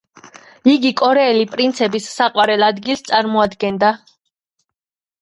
[0.71, 3.97] იგი კორეელი პრინცების საყვარელი ადგილს წარმოადგნდა.